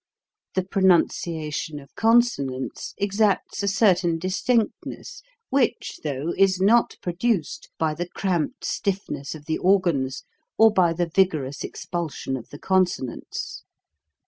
The 0.55 0.63
pronunciation 0.65 1.79
of 1.79 1.93
consonants 1.93 2.95
exacts 2.97 3.61
a 3.61 3.67
cer 3.67 3.93
tain 3.93 4.17
distinctness 4.17 5.21
which, 5.51 5.99
though, 6.03 6.33
is 6.39 6.59
not 6.59 6.95
produced 7.03 7.69
by 7.77 7.93
the 7.93 8.09
cramped 8.09 8.65
stiffness 8.65 9.35
of 9.35 9.45
the 9.45 9.59
organs, 9.59 10.23
or 10.57 10.71
by 10.73 10.93
the 10.93 11.05
vigorous 11.13 11.63
expulsion 11.63 12.35
of 12.35 12.49
the 12.49 12.57
consonants. 12.57 13.61